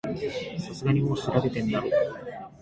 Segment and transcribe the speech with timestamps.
[0.57, 1.87] さすがにもう調べてんだろ